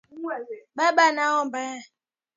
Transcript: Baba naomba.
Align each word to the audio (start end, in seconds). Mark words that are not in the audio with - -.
Baba 0.77 1.05
naomba. 1.15 1.61